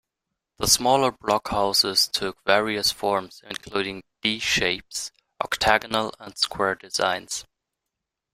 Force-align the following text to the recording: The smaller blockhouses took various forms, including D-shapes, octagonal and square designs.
The 0.57 0.65
smaller 0.65 1.11
blockhouses 1.11 2.07
took 2.11 2.43
various 2.43 2.89
forms, 2.91 3.43
including 3.47 4.01
D-shapes, 4.23 5.11
octagonal 5.39 6.11
and 6.17 6.35
square 6.39 6.73
designs. 6.73 7.45